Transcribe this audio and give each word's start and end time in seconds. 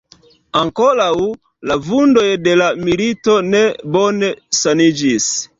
Ankoraŭ 0.61 1.09
la 1.71 1.77
vundoj 1.89 2.25
de 2.47 2.57
la 2.63 2.71
milito 2.87 3.39
ne 3.53 3.63
bone 3.97 4.35
saniĝis. 4.63 5.33